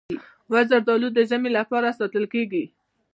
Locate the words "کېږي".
2.33-2.63